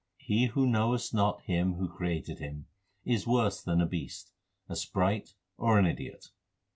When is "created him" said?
1.87-2.65